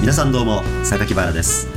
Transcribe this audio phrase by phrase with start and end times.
[0.00, 1.68] 皆さんどうも榊原です。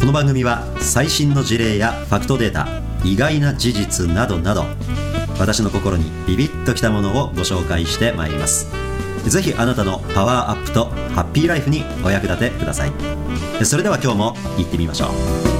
[0.00, 2.66] この番組は最新の事例やファクトデータ
[3.04, 4.64] 意外な事実などなど
[5.38, 8.66] 私の心にビビッときたものをご紹介してまいります。
[9.24, 12.92] ぜひあなたのパワーアップとハッピーライフにお役立てください。
[13.64, 15.59] それでは今日も行ってみましょう。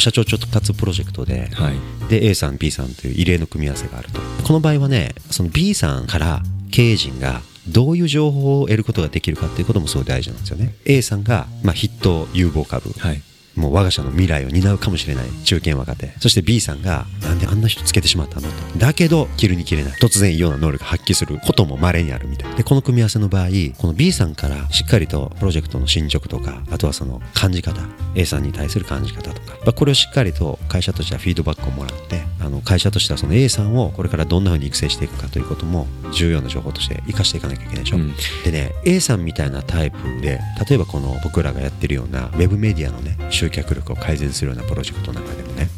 [0.00, 1.74] 社長直轄プロジェクトで、はい。
[2.08, 4.20] で A さん B さんという異例の組み合わせがあると。
[4.44, 10.74] この場合はねその B さんから経営陣がどういう情報を得ることができるかっていうこともすごい大事なんですよね。
[10.84, 13.22] A さんが、まあ、筆頭有望株、はい
[13.56, 15.26] もう我が社の未来を担うかもしれない。
[15.44, 16.12] 中堅若手。
[16.20, 18.78] そして B さんがなんであんな人つけてしまったのと。
[18.78, 19.92] だけど着るに切れない。
[19.94, 22.54] 突然異様な能力発揮することも稀にあるみたい。
[22.54, 27.80] でこの組み合わせの場合この B さんからしっかりとプロジェクトの進捗とかあとはその感じ方。
[28.14, 38.14] A さんに対する感じ方とか、これをしっかりと会社としてはフィードバックをもらっての会社としてはその A さんをこれからどんな風に育成していくかということも重要な情報として生かしていかなきゃいけないでしょ、うん。
[38.44, 45.68] でね A さんみたいなタイプで例えばこの僕らがやってるようなウェブメディアのね集客力を改善するようなプロジェクトの中でもね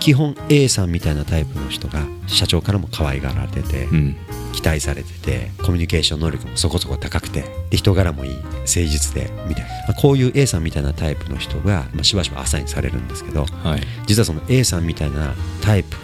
[0.00, 4.16] 基本 A さんみたいなタイプの人が社長からも可愛がられてて、うん。
[4.52, 13.80] 期待されててコミュニケーション能力もそこそこ高くてで人柄もいい誠実でみたいな、まあこういう A さんみたいなタイプの人が、まあ、しばしばアサインされるんですけどはい。
[14.06, 15.96] 実はその A さんみたいなタイプ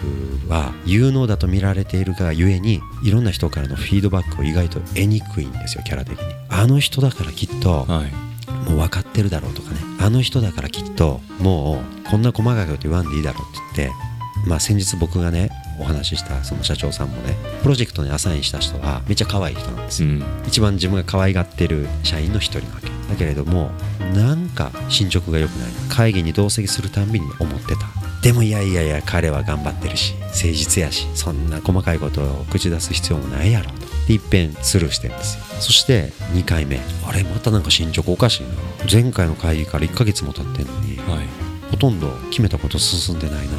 [0.47, 6.25] は有能だと見られているがゆえにいろんな人からのフィードバックを意外と得にくいんですよキャラ的に。
[6.49, 8.26] あの人だからきっとはい
[8.67, 9.77] もう分かってるだろうとかね。
[9.99, 20.23] あの人だからきっともうこんな細かいこと言わんでいいだろうって言ってまあ先日僕がねお話ししたその社長さんもねプロジェクトにアサインした人はめっちゃ可愛い人なんですよ、うん。
[20.47, 22.87] 一番自分が可愛がってる社員の一人なわけ。
[22.87, 23.71] だけれども
[24.13, 25.71] なんか進捗が良くない。
[25.89, 28.07] 会議に同席するたんびに思ってた。
[28.21, 35.43] でもいやいやいや彼は頑張ってるし誠実やしそんな細かいことを口出す必要もないやろとで一遍スルーしてるんですよ。
[35.59, 36.79] そして2回目。
[37.05, 38.49] あれまたなんか進捗おかしいな。
[38.91, 41.25] 前回の会議から1ヶ月も経ってんのにはい。
[41.69, 43.57] ほとんど決めたこと進んでないな。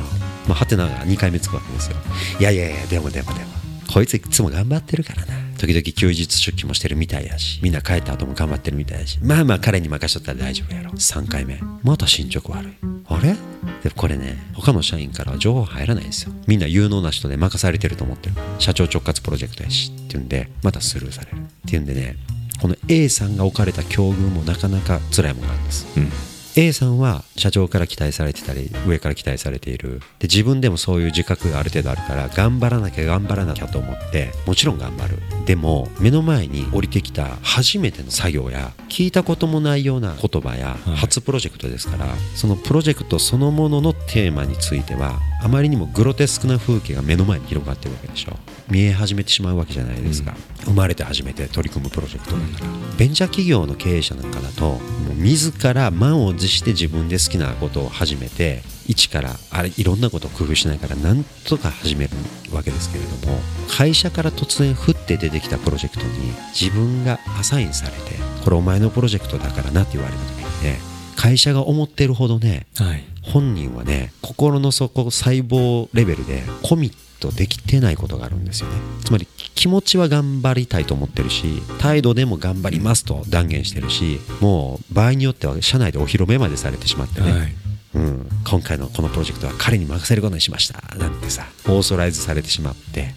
[0.48, 1.97] まあはてなが2回目つくわけですよ。
[2.41, 3.47] いやいやいやでもでもでも。
[3.92, 9.19] こいついつも頑張ってるからな時々休日出勤もしてるみたいやしみんな帰った後も頑張ってるみたいやし。
[9.20, 10.92] まあまあ彼に任しとったら大丈夫やろ。
[10.92, 11.60] 3回目。
[11.82, 12.72] また進捗悪い。
[13.06, 13.34] あれ？
[13.82, 16.32] でこれね他の社員からは情報入らないんですよ。
[16.46, 18.36] みんな有能な人で任されてると思ってる。
[18.58, 19.92] 社長直轄プロジェクトやし。
[19.94, 21.36] っていうんでまたスルーされる。
[21.38, 22.16] っていうんでね
[22.60, 25.86] この A さんが置かれた境遇もなかなか辛いものなんです。
[25.96, 26.10] うん。
[26.56, 30.00] A さんは社長から期待されてたり上から期待されている。
[30.19, 35.19] で自分でもそういう自覚がある程度あるから頑張らなきゃ頑張らなきゃと思ってもちろん頑張る。
[35.47, 40.97] でも目の前に降りてきた初めての作業や聞いたこともないような言葉やはい。
[40.97, 48.37] 初プロジェクトですから、そのプロジェクトそのもののテーマについてはあまりにもグロテスクな風景が目の前に広がってるわけでしょ。
[48.69, 54.78] 見え始めてしまうわけじゃないですか、生まれて初めて取り組むプロジェクトだから、ベンチャー企業の経営者なんかだとも
[55.12, 62.10] う自ら満を持して自分で好きなことを始めて一からあれいろんなことを工夫しないからなんとか始める
[62.53, 63.38] わけですけれども
[63.69, 66.10] 会社から突然降って出てきたプロジェクトに
[66.58, 67.98] 自分がアサインされて
[68.44, 70.78] これお前のプロジェクトだからなって言われた時にね
[71.16, 73.04] 会社が思ってるほどねはい。
[73.22, 78.76] 本人はね心の底細胞レベルでコミットできてないことがあるんですよね。
[79.04, 79.26] つまり
[79.58, 87.54] 気持ちは頑張りたいと思ってるし態度でも頑張りますと断言してるしもう場合によっては社内でお披露目までされてしまってね、はい。
[87.94, 90.94] うん、今回のこのプロジェクトは彼に任せることにしました。
[90.96, 93.14] なんてさオーソライズされてしまって。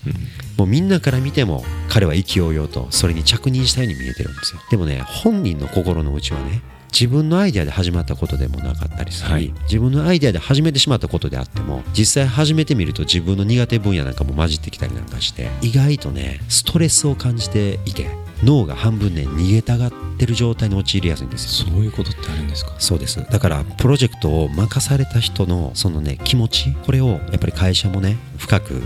[0.57, 4.61] もうみんなから見ても彼は意気揚々とそれに着任したように見えてるんですよ。
[4.71, 9.53] でもね本人の心の内はね自分のアイデアで始まったことでもなかったりする、はい。
[9.63, 18.09] 自分のアイデアで始めてしまったことであっても実際始めてみると自分の苦手分野なんかも混じってきたりなんかして意外とねストレスを感じていて
[18.43, 21.69] 脳が半分ね逃げたがってる状態に陥りやすいんですよ。
[21.69, 22.73] そういうことってあるんですか？
[22.79, 23.23] そうです。
[23.23, 28.81] だからプロジェクトを任された人のそのね気持ちこれをやっぱり会社もね深くうん。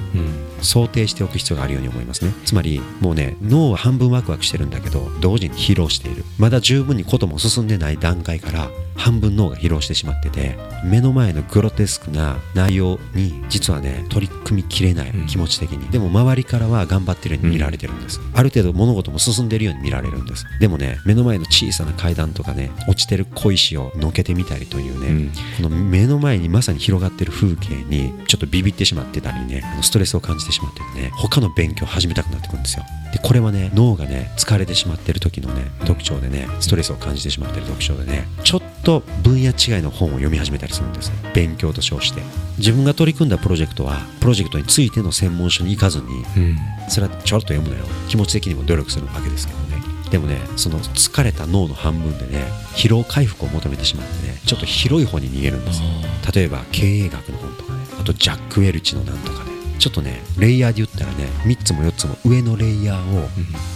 [0.62, 2.34] 想定しておく必要があるように思いますね。
[2.44, 6.24] つまりもうね脳は半分ワクワクしてるんだけど同時に疲労している。
[6.40, 15.28] まだ十分にことも進んでない段階から半分脳が疲労してしまってて目の前のグロテスクな内容に実はね取り組みきれないうん。
[15.28, 20.46] 気持ち的に、でも周りからは頑張ってるように見られてるんです、ある程度物事も進んでるように見られるんです。
[20.60, 25.32] でもね目の前の小さな階段とかね落ちてる小石をのけてみたりというね、うん。
[25.64, 32.86] この目の前にまさに広がってる風景にちょっとビビってしまってたりねあのストレスを感じてしまってね他の勉強を始めたくなってくるんですよ。
[33.14, 42.22] でこれはね脳がね疲れてしまってる時のね特徴でねストレスを感じてしまってる特徴でねちょっと分野違いの本を読み始めたりするんです勉強と称して。
[42.58, 46.06] 自分が取り組んだプロジェクトはプロジェクトについての専門書に行かずに
[46.38, 46.58] うん。
[46.90, 47.86] それはちょろっと読むのよ。
[48.08, 49.76] 気持ち的にも努力するわけですけどね。
[50.12, 52.46] でもねその疲れた脳の半分でね
[52.76, 55.88] 疲労回復を求めてしまってねちょっと広い方に逃げるんですよ。
[56.34, 57.80] 例えば経営学の本とかね。
[57.80, 59.45] あとジャック・ウェルチのなんとか。
[59.80, 63.28] ちょっとねレイヤーで言ったらね3つも4つも上のレイヤーを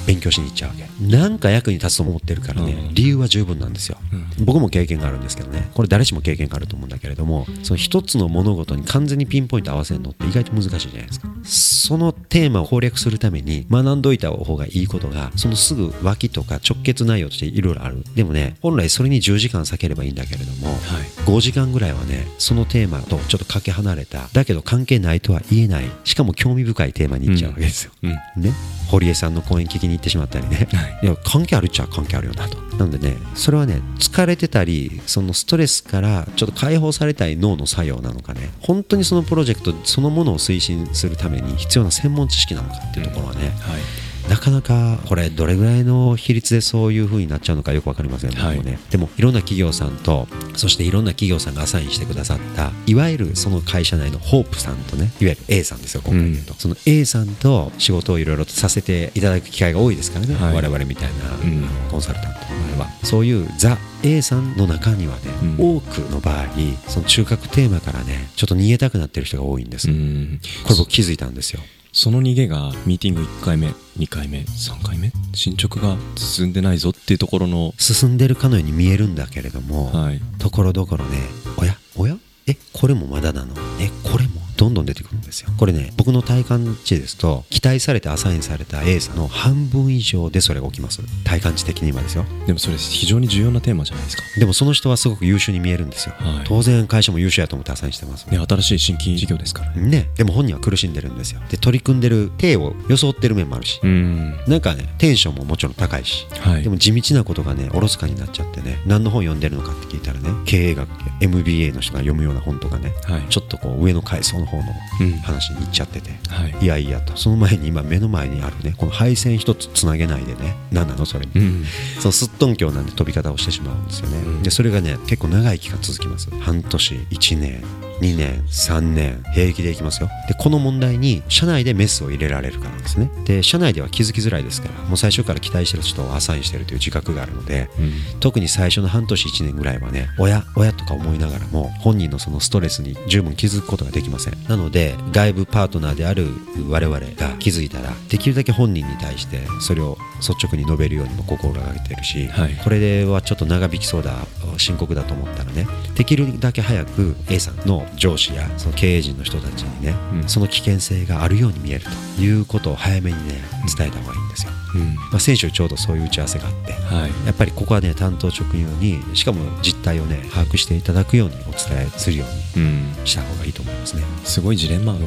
[0.07, 0.89] 勉強しに行っちゃうわけ。
[1.05, 2.93] なんか役に立つと思ってるからねうん。
[2.93, 3.97] 理由は十分なんですよ。
[4.11, 4.45] うん。
[4.45, 11.27] 僕も経験があるんですけどねこれ誰しも経験があると思うんだけれどもその一つの物事に完全にピンポイント合わせるのって意外と難しいじゃないですか。
[11.43, 18.03] そのテーマを攻略するために学んどいた方がいいことがそのすぐ脇とか直結内容としていろいろある。
[18.15, 20.77] でもね本来それに10時間割ければいいんだけれども、はい。
[21.25, 28.41] 5時間ぐらいはねそのテーマとちょっとかけ離れただけど関係ないとは言えないしかも興味深いテーマに行っちゃうわけですよ、うん。
[28.41, 28.53] ね。
[28.89, 30.99] 堀江さんの講演聞きに行ってしまったりね、はい。
[31.03, 32.57] いや関係あるっちゃ関係あるよなと。
[32.77, 38.49] なのでねそれはね疲れてたりそのストレスからちょっと解放されたい脳の作用なのかね。
[38.61, 43.81] 本当にそのプロジェクトそのものを推進するために必要な専門知識なのかっていうところはね、はい
[44.29, 48.79] なかなかこれどれぐらいの比率でそういう風になっちゃうのかよく分かりませんけどもね、はい。
[48.91, 60.53] でもいろんな企業さんとそしていろんな企業さんがアサインしてくださったいわゆるその会社内のホープさんとねいわゆる A さんですよ今回で言うと、その A さんと仕事をいろいろとさせていただく機会が多いですからね、はい。
[60.53, 61.67] 我々みたいな、うん。
[61.89, 62.89] コンサルタントの場合は。
[63.03, 65.21] そういうザ A さんの中にはね、
[65.59, 65.77] うん。
[65.77, 66.45] 多くの場合
[66.87, 70.39] その中核テーマからねちょっと逃げたくなってる人が多いんです、うん。
[70.63, 71.61] これ僕気づいたんですよ
[71.91, 80.21] その逃げがミーティング1回目2回目3回目進捗が進んでないぞっていうところの進んでるかのように見えるんだけれども、はい。
[80.37, 81.17] ところどころね
[81.57, 82.15] おやおや？
[82.47, 83.53] えこれもまだなの？
[83.81, 84.38] えこれも？
[84.59, 85.49] どんどん出てくるんですよ。
[85.57, 91.01] これね僕の体感値ですと期待されてアサインされた A さんの半分以上でそれが起きます。
[91.23, 92.25] 体感値的にはですよ。
[92.45, 94.23] でもそれ非常に重要なテーマじゃないですか。
[94.37, 96.45] でもその人はすごく優秀に見えるんですよ、はい。
[96.45, 99.71] 当然会社も優秀やと思ってアサインしてますね新しい新規事業ですから。
[99.75, 99.87] ね。
[99.87, 101.41] ねでも本人は苦しんでるんですよ。
[101.49, 104.37] で取り組んでる手を装ってる面もあるし、うん。
[104.45, 106.27] なんかねテンションももちろん高いし。
[106.41, 106.63] はい。
[106.63, 108.81] でも地道なことがねおろそかになっちゃってね。
[108.85, 110.89] 何の本読んでるのかって聞いたらね経営学
[111.21, 113.21] MBA の人が読むような本とかねはい。
[113.29, 114.63] ちょっとこう上の階層の方の
[115.01, 115.11] うん。
[115.19, 116.65] 話に行っちゃってて、はい。
[116.65, 117.15] いやいやと。
[117.15, 120.55] その前に今目の前にあるねこの配線一つつなげないでね。
[120.71, 121.65] 何なのそれに、うん。
[121.99, 124.43] そのすっとんきょうなんで飛び方をしてしまうんですよね、うん。
[124.43, 126.29] でそれがね結構長い期間続きます。
[126.39, 127.63] 半年1年
[128.01, 130.09] 2年3年平気でいきますよ。
[130.27, 133.11] でこの問題に社内でメスを入れられるからなんですね。
[133.25, 137.81] で社内では気づきづらいですからもう最初から期待してる人をアサインしてるという自覚があるので、う
[138.15, 138.19] ん。
[138.19, 144.33] 特に最初の半年1年ぐらいはね親親とか思いながらも本人のそのストレスに十分気づくことができません。
[144.47, 146.27] なので外部パートナーである
[146.69, 147.05] 我々が
[147.39, 152.55] 気づいたらできるだけ本人に対してそれを率直に述べるようにも心がけてるし、はい。
[152.63, 154.15] これではちょっと長引きそうだ
[154.57, 160.29] 深刻だと思ったらねできるだけ早く A さんの上司やその経営陣の人たちにね、うん。
[160.29, 163.41] その危険性があるように見えるということを早めにね
[163.77, 164.95] 伝えた方がいいんですよ、うん。
[164.95, 167.25] まあ、先週ちょうどそういう打ち合わせがあってはい。
[167.25, 172.25] やっぱりここはね担当直入にしかも実態をね把握していただくようにお伝えするよ
[172.55, 172.91] ううん。
[172.93, 174.03] にした方がいいと思いますね。
[174.23, 174.99] すごいジレンマの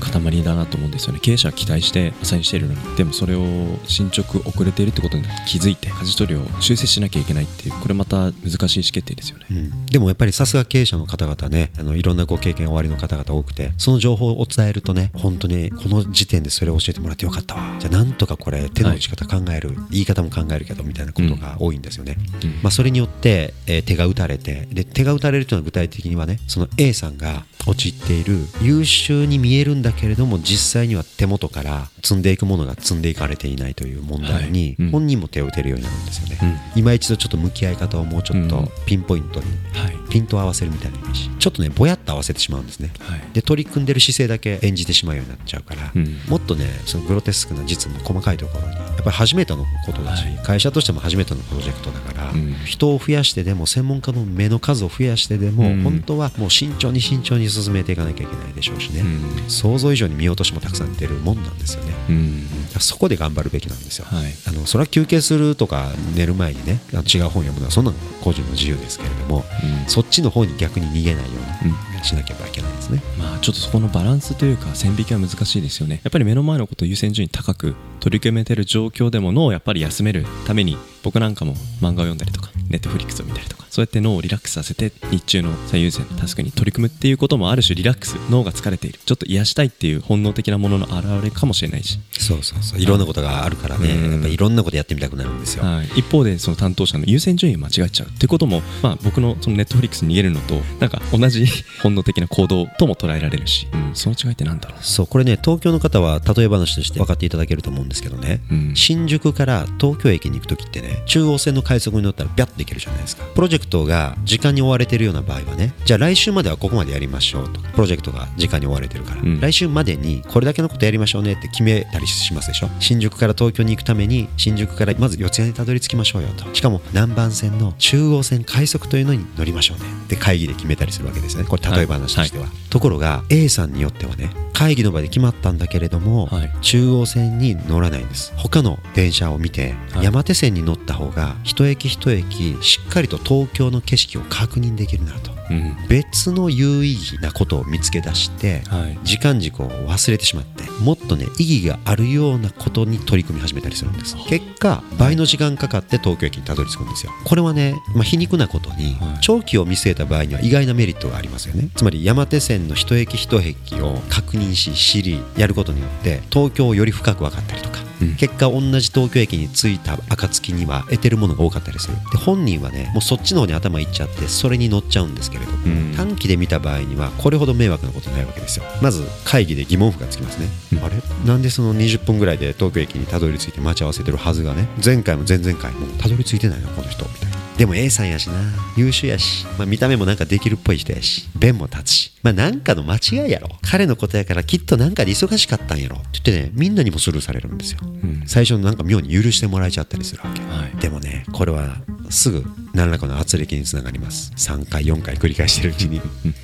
[0.00, 1.20] 塊だなと思うんですよね。
[1.20, 2.96] 経営者は期待してアサインしているのに。
[2.96, 3.44] でもそれを
[3.86, 9.46] 進捗遅れているってことに気づいて舵取りを修正しなきゃいけないっていうこれまた難しい意思決定ですよね。
[9.50, 17.76] うん、でもやっぱりさすが経営者の方々ねあのいろんなご経験おありの方々多くてその情報を伝えるとね本当にこの時点でそれを教えてもらってよかったわ。
[17.78, 22.50] じゃあなんとかこれ手の打ち方考える、言い方も考えるけどみたいなことが多いんですよね、うん。
[22.62, 34.76] まあ、それによって、えー手が打たれてで手が打たれるというのは具体的にはねその A さんが陥っている優秀に見えるんだけれども実際には手元から積んでいくものが積んでいかれていないという問題にはい。
[34.78, 34.90] うん。
[34.90, 39.96] 本人も手を打てるようになるんですよね、今一度ちょっと向き合い方をもうちょっとうんピンポイントにはい。
[40.10, 41.30] ピントを合わせるみたいなイメージ。
[41.38, 42.90] ちょっとねぼやっと合わせてしまうんですね。
[43.00, 43.20] はい。
[43.32, 46.18] で取り組んでる姿勢だけ演じてしまうようになっちゃうから、うん。
[46.28, 50.36] もっとねそのグロテスクな実務細かいところにやっぱり初めてのことだし、はい。
[50.44, 52.54] 会社としても初めてのプロジェクトだから、うん。
[52.64, 55.82] 人を増やしてでも専門家の目の数を増やしてでも、うん。
[55.82, 59.50] 本当はもう慎重に慎重に進めていかなきゃいけないでしょうしね、うん。
[59.50, 61.94] 想像以上に見落としもたくさん出るもんなんですよね。
[62.08, 62.66] うん。
[62.66, 64.32] だからそこで頑張るべきなんですよ、はい。
[64.46, 69.44] あのそれは休憩するとか寝る前にね違う本読むのはそんなの個人の自由ですけれども
[69.86, 71.30] そっちの方に逆に逃げないよ
[71.62, 71.90] うにうん。
[72.02, 73.02] しなければいけないですね。
[73.18, 76.00] まあちょっとそこのバランスというか線引きは難しいですよね。
[76.02, 92.80] やっぱり目の前のことを優先順位高く取り組めてる状況でも脳をやっぱり休めるために僕なんかも漫画を読んだりとかネットフリックスを見たりとかそうやって脳をリラックスさせて日中の最優先のタスクに取り組むっていうこともある種リラックス脳が疲れているちょっと癒したいっていう本能的なものの表れかもしれないし、そうそうそう。
[92.80, 94.12] いろんなことがあるからね、うん。
[94.12, 101.46] やっぱいろんなことやってみたくなるんですよ、はい、一方でその担当者の優先順位を間違えちゃうってことも、まあ、僕のそのネットフリックスに言えるのとなんか同じ
[101.82, 104.84] 本能的な行動とも捉えられるし、うん、その違いってなんだろう。
[104.84, 108.76] そうこれね東京の方は例え話として分かっていただけると思うんですけどね、うん。
[108.76, 113.24] 新宿から東京駅に行く時ってね中央線の快速に乗ったらビャッて行けるじゃないですか。
[113.34, 117.60] プロジェクトが時間に追われてるような場合はねじゃあ来週まではここまでやりましょうと。
[117.60, 119.40] かプロジェクトが時間に追われてるから、うん。
[119.40, 122.68] 来週までにこれだけのことやりましょうねって決めたりしますでしょ？
[122.80, 126.54] 新宿から東京に行くために新宿からまず四谷にたどり着きましょうよと。
[126.54, 131.44] しかも南蛮線の中央線快速というのに乗りましょうねって会議で決めたりするわけですね。
[131.44, 136.52] これ例え話としては、ところが A さんによってはね会議の場で決まったんだけれども、はい。
[136.60, 138.32] 中央線に乗らないんです。
[138.36, 140.04] 他の電車を見て、はい。
[140.04, 145.32] 山手線に乗った方が一駅一駅しっかりと東京の景色を確認できるなと。
[145.50, 145.76] うん。
[145.88, 148.98] 別の有意義なことを見つけ出して、はい。
[149.02, 154.16] 時間軸を忘れてしまってもっとね意義があるようなことに取り組み始めたりするんです。
[154.28, 157.12] 結果倍の時間かかって東京駅にたどり着くんですよ。
[157.24, 159.18] これはね、まあ、皮肉なことにはい。
[159.20, 161.68] 長期を見据えた場合には意外なメリットがありますよね。
[161.74, 171.94] つまり山手線の一駅一駅を確認し知りやることによって東京をより深く分かったりとかうん結果同じ東京駅に着いた暁には得てるものが多かったりする。
[172.12, 175.52] で本人はねもうそっちの方に頭いっちゃってそれに乗っちゃうんですけれど
[175.96, 178.64] 短期で見た場合にはこれほど迷惑なことないわけですよ。
[178.82, 180.84] まず会議で疑問符がつきますね、うん。
[180.84, 180.96] あれ？
[181.26, 188.40] なんでその20分ぐらいで東京駅にたどり着いて待ち合わせてるはずがね前回も前々回もうたどり着いてないのこの人みたいなでも A さんやしな。
[188.74, 191.28] 優秀やし、まあ、見た目もなんかできるっぽい人やし。
[191.38, 192.12] 弁も立つし。
[192.22, 193.50] まあなんかの間違いやろ。
[193.60, 195.96] 彼のことやからきっとなんかで忙しかったんやろ。
[195.96, 197.80] って言ってねみんなにもスルーされるんですよ。
[197.82, 198.22] うん。
[198.26, 200.40] 最初のなんか妙に許してもらえちゃったりするわけ。
[200.40, 200.80] はい。
[200.80, 201.76] でもねこれは
[202.08, 204.32] すぐ何らかの圧力につながります。
[204.38, 205.98] 3回4回繰り返してるうちに。
[205.98, 206.34] うん。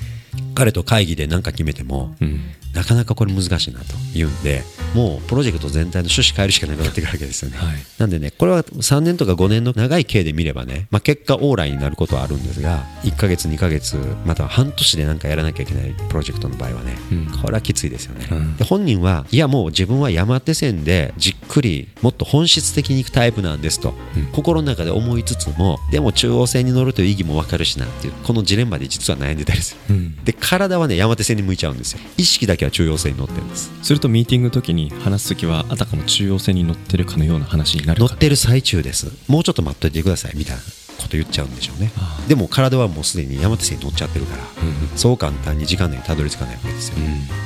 [0.53, 2.41] 彼と会議で何か決めてもうん
[2.77, 4.61] なかなかこれ難しいなというんで
[4.93, 7.75] もうプロジェクト全体の趣旨変えるしかなくなってくるわけですよね、はい。
[7.97, 17.41] なんでねこれは3年とか5年の長い経で見ればね、まあ、結果往来になることはあるんですが1ヶ月2ヶ月または半年で何かやらなきゃいけないプロジェクトの場合はね、うん。
[17.41, 18.57] これはきついですよね、うん。
[18.57, 24.25] で本人はいやもう自分は山手線でじっくりもっと本質的に行くタイプなんですと、うん。
[24.27, 29.95] 心の中で思いつつもでも中央線に乗るという意義も分かるしなっていうこのジレンマで実は悩んでたりする。
[29.95, 30.23] うん。
[30.23, 31.99] で体はね山手線に向いちゃうんですよ。
[32.17, 33.71] 意識だけは中央線に乗ってるんです。
[33.81, 39.11] するとミーティングの時に話す時はあたかも中央線に乗ってるかのような話になるか乗ってる最中です。
[39.27, 40.61] もうちょっと待っといてくださいみたいな。
[40.97, 41.91] こと言っちゃうんでしょうね。
[42.27, 46.97] でも体はもうすでに山手線に乗っちゃってるからうんそう簡単に時間内にたどり着かないわけですよ、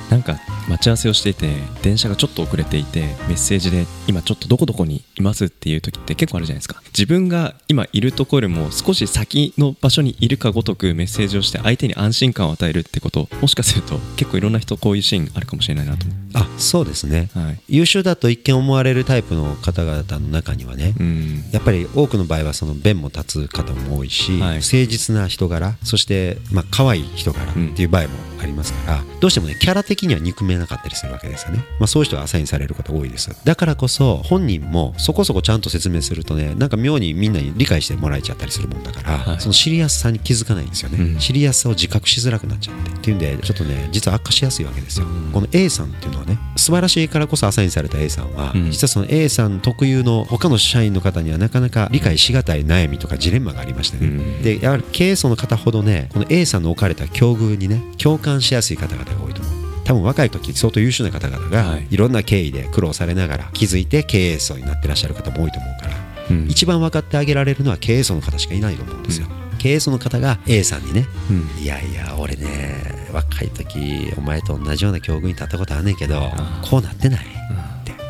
[0.10, 1.50] なんか待ち合わせをしていて
[1.82, 6.82] 電車がちょっと遅れていてメッセージで今ちょっとどこどこにいますっていう時って結構あるじゃないですか。
[6.88, 16.06] 自分が今いるところよりも少し先の場所にいるかごとくメッセージをして相手に安心感を与えるってこともしかすると結構いろんな人こういうシーンあるかもしれないなと。
[16.06, 17.62] 思あそうですね、うはい。
[17.68, 21.44] 優秀だと一見思われるタイプの方々の中にはね、うん。
[21.52, 24.56] やっぱり多くの場合はその弁も立つ方も多いし、はい。
[24.58, 28.10] 誠実な人柄そしてまあ可愛い人柄っていう場合も
[28.42, 33.30] ありますから、どうしてもねキャラ的には憎めなかったりするわけですよね、まあ、そういう人がアサインされる方多いです。
[33.46, 39.42] だからこそ本人もそこそこちゃんと説明するとねなんか妙にみんなに理解してもらえちゃったりするもんだから、はい。
[39.42, 41.20] その知りやすさに気づかないんですよね、うん。
[41.20, 42.92] 知りやすさを自覚しづらくなっちゃって。
[42.92, 48.72] っていうんでちょっとね実は悪化しやすいわけですよ、この A さんっていうのはね素晴らしいからこそアサインされた A さんは、うん。
[48.72, 54.42] 実はその A さん特有の他の社員の方にはなかなか理解しがたい悩みとかジレンマがありましてね、うん。
[54.44, 59.84] でやはり経営層の方ほどねこの A さんの置かれた境遇にね共感しやすい方々が多いと思う。
[59.84, 61.88] 多分若い時相当優秀な方々がはい。
[61.90, 65.96] いろんな経緯で苦労されながら気づいて経営層になってらっしゃる方も多いと思うから
[66.30, 66.48] うん。
[66.50, 71.64] 一番分かってあげられるのは経営層の方しかいないと思うんですよ、経営層の方が A さんにねうん。
[71.64, 77.26] いやいや俺ね若い時お前と同じような境遇に立ったことあんねんけどあこうなってない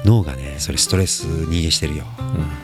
[0.05, 2.05] 脳がねそれストレス逃げしてるよ。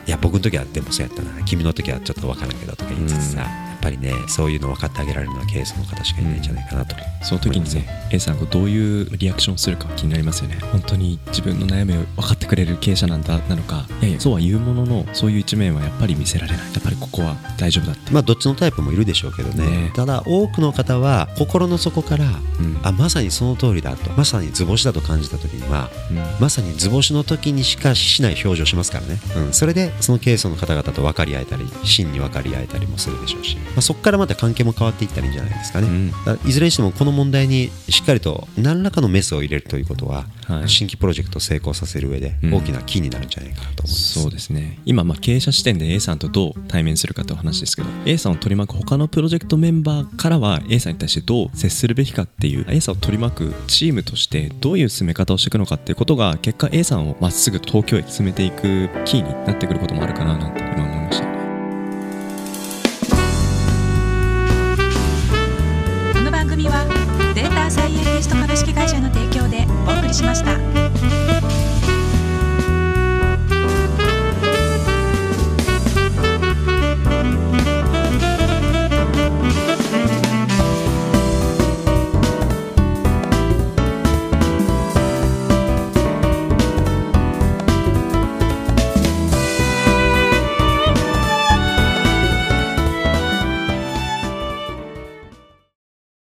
[0.08, 1.44] いや僕の時はでもそうやったな。
[1.44, 10.58] 君の時はちょっと分からんけどとか言いつつさ、やっぱりねそういうの分かってあげられるのは経営層の方しかいないんじゃないかなと、その時にね A さんがどういうリアクションをするか気になりますよね。
[10.72, 14.14] 本当に自分の悩みを分かってくれる経営者なんだなのかいやい。
[14.14, 16.74] やそうは言うもののそういう一面はやっぱり見せられない。
[16.74, 18.12] やっぱりここは大丈夫だって。
[18.12, 19.66] まあどっちのタイプもいるでしょうけどね。
[19.66, 19.92] ね。
[19.96, 22.80] ただ多くの方は心の底から、うん。
[22.84, 24.12] あまさにその通りだと。
[24.12, 26.18] まさに図星だと感じた時にはうん。
[26.40, 36.12] まさに図星の時にしかしない表情しますからね、うん、それでその経営層の方々と分かり合えたり真に分かり合えたりもするでしょうしあ、そこからまた関係も変わっていったらいいんじゃないですかね、うん。
[36.46, 40.70] いずれにしてもこの問題にしっかりと何らかのメスを入れるということは、はい。
[40.70, 42.54] 新規プロジェクトを成功させる上でうん。
[42.54, 44.80] 大きなキーになるんじゃないかなと思います、そうですね。
[44.86, 61.27] 今まあ経営者視点で A さんとどう対面するかという話ですけど A さんを取り巻く他のプロジェクトメンバーからは A さんに対してどう接するべきかっていう A さんを取り巻くチームとしてどういう進め方をしていくのかっていうことが結果 A さんをまっすぐ東京へ進めていくキーになってくることもあるかななんて今思いました